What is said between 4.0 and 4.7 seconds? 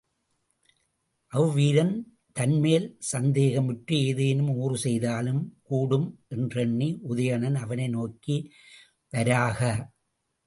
ஏதேனும்